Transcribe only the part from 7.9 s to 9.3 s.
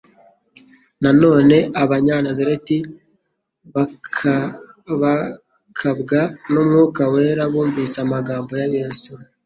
amagambo ya Yesu.